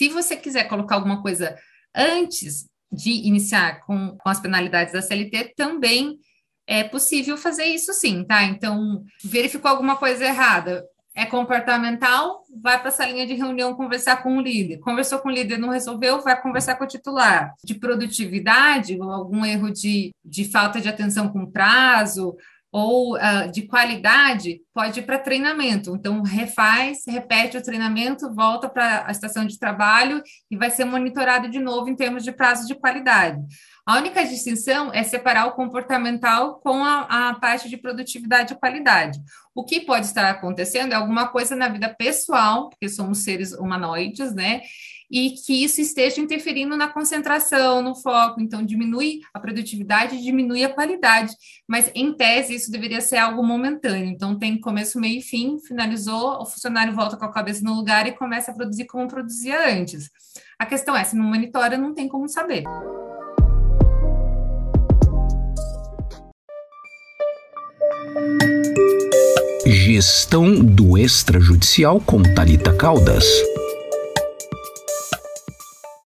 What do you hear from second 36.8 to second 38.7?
a, a parte de produtividade e